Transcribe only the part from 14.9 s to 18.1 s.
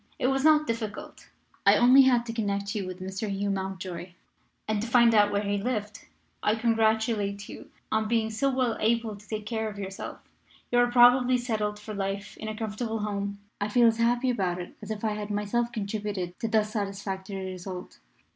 I had myself contributed to thus satisfactory result.